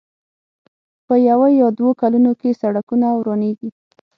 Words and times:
په 1.05 1.13
يو 1.29 1.41
يا 1.59 1.67
دوو 1.77 1.91
کلونو 2.01 2.31
کې 2.39 2.59
سړکونه 2.61 3.07
ورانېږي. 3.13 3.69